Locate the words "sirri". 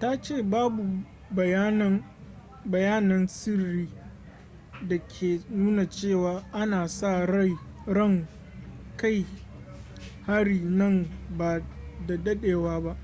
3.26-3.88